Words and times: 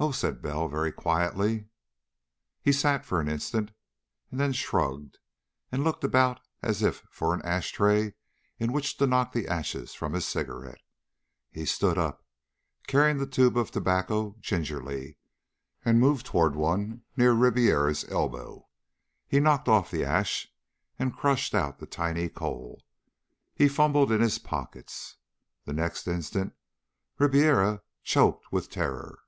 "Oh," 0.00 0.10
said 0.10 0.42
Bell, 0.42 0.68
very 0.68 0.90
quietly. 0.92 1.68
He 2.60 2.72
sat 2.72 3.02
still 3.06 3.06
for 3.08 3.20
an 3.20 3.28
instant, 3.28 3.70
and 4.30 4.38
then 4.40 4.52
shrugged, 4.52 5.18
and 5.72 5.84
looked 5.84 6.02
about 6.04 6.40
as 6.62 6.82
if 6.82 7.04
for 7.12 7.32
an 7.32 7.40
ash 7.42 7.70
tray 7.70 8.12
in 8.58 8.72
which 8.72 8.96
to 8.98 9.06
knock 9.06 9.32
the 9.32 9.46
ashes 9.48 9.94
from 9.94 10.12
his 10.12 10.26
cigarette. 10.26 10.80
He 11.52 11.64
stood 11.64 11.96
up, 11.96 12.26
carrying 12.88 13.16
the 13.18 13.26
tube 13.26 13.56
of 13.56 13.70
tobacco 13.70 14.34
gingerly, 14.40 15.16
and 15.86 16.00
moved 16.00 16.26
toward 16.26 16.54
one 16.56 17.04
by 17.16 17.24
Ribiera's 17.26 18.04
elbow. 18.10 18.68
He 19.28 19.38
knocked 19.40 19.68
off 19.68 19.92
the 19.92 20.04
ash, 20.04 20.48
and 20.98 21.16
crushed 21.16 21.54
out 21.54 21.78
the 21.78 21.86
tiny 21.86 22.28
coal. 22.28 22.82
He 23.54 23.68
fumbled 23.68 24.10
in 24.12 24.20
his 24.20 24.40
pockets. 24.40 25.16
The 25.64 25.72
next 25.72 26.06
instant 26.08 26.52
Ribiera 27.16 27.82
choked 28.02 28.52
with 28.52 28.68
terror. 28.68 29.20